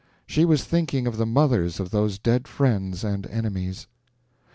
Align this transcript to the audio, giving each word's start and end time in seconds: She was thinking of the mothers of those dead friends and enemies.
She 0.25 0.45
was 0.45 0.63
thinking 0.63 1.05
of 1.05 1.17
the 1.17 1.27
mothers 1.27 1.79
of 1.79 1.91
those 1.91 2.17
dead 2.17 2.47
friends 2.47 3.03
and 3.03 3.27
enemies. 3.27 3.85